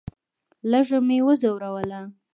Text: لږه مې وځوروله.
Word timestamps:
لږه 0.71 0.99
مې 1.07 1.17
وځوروله. 1.25 2.01